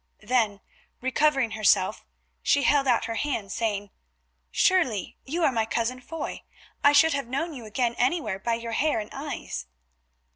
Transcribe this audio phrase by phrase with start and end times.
[0.23, 0.61] Then,
[0.99, 2.03] recovering herself,
[2.41, 3.91] she held out her hand, saying,
[4.49, 6.41] "Surely you are my cousin Foy;
[6.83, 9.67] I should have known you again anywhere by your hair and eyes."